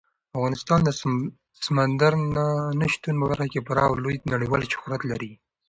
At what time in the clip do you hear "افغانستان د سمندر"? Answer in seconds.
0.37-2.13